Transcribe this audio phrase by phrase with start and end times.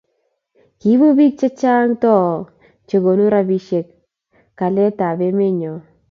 [0.79, 2.27] kiibu biik che chang' too
[2.87, 3.87] che konu robisiek
[4.57, 5.73] kalyetab eme nyo